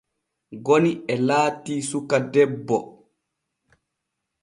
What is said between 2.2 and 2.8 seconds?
debbo.